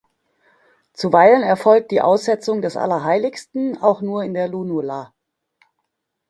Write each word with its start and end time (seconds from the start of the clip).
Zuweilen 0.93 1.43
erfolgt 1.43 1.91
die 1.91 2.01
Aussetzung 2.01 2.63
des 2.63 2.75
Allerheiligsten 2.75 3.77
auch 3.79 4.01
nur 4.01 4.23
in 4.23 4.33
der 4.33 4.47
Lunula. 4.47 5.13